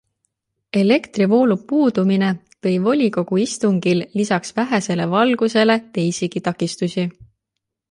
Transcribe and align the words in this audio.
Elektrivoolu 0.83 1.57
puudumine 1.71 2.29
tõi 2.67 2.73
volikogu 2.87 3.39
istungil 3.43 4.03
lisaks 4.21 4.57
vähesele 4.63 5.09
valgusele 5.15 5.79
teisigi 6.01 6.45
takistusi. 6.51 7.09